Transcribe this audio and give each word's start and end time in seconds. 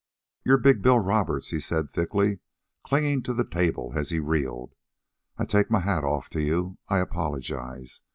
"You're 0.43 0.57
Big 0.57 0.81
Bill 0.81 0.97
Roberts," 0.97 1.49
he 1.51 1.59
said 1.59 1.87
thickly, 1.87 2.39
clinging 2.83 3.21
to 3.21 3.35
the 3.35 3.45
table 3.45 3.91
as 3.95 4.09
he 4.09 4.19
reeled. 4.19 4.73
"I 5.37 5.45
take 5.45 5.69
my 5.69 5.81
hat 5.81 6.03
off 6.03 6.27
to 6.31 6.41
you. 6.41 6.79
I 6.89 6.97
apologize. 6.97 8.01